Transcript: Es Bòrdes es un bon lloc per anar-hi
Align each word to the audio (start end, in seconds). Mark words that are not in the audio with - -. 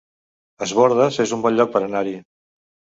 Es 0.67 0.73
Bòrdes 0.79 1.21
es 1.27 1.37
un 1.39 1.47
bon 1.47 1.61
lloc 1.61 1.75
per 1.79 1.85
anar-hi 1.87 2.19